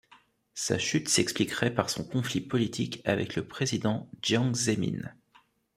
Sa 0.55 0.79
chute 0.79 1.09
s'expliquerait 1.09 1.75
par 1.75 1.91
son 1.91 2.03
conflit 2.03 2.41
politique 2.41 3.03
avec 3.05 3.35
le 3.35 3.47
président 3.47 4.09
Jiang 4.23 4.51
Zemin. 4.55 5.13